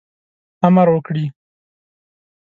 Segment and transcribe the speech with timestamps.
[0.67, 1.25] امر وکړي.